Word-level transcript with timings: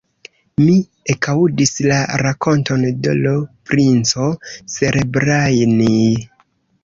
Mi 0.59 0.71
ekaŭdis 1.13 1.73
la 1.91 1.97
rakonton 2.21 2.87
de 3.07 3.13
l' 3.19 3.35
princo 3.71 4.29
Serebrjanij. 4.77 6.03